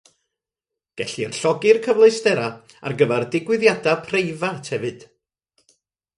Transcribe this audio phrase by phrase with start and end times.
[1.01, 5.07] Gellir llogi'r cyfleusterau ar gyfer digwyddiadau preifat hefyd.